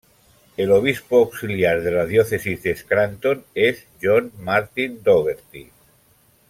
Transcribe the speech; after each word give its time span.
El 0.57 0.71
obispo 0.71 1.17
auxiliar 1.19 1.81
de 1.83 1.91
la 1.91 2.07
Diócesis 2.07 2.63
de 2.63 2.75
Scranton 2.75 3.45
es 3.53 3.85
John 4.01 4.31
Martin 4.39 5.03
Dougherty. 5.03 5.69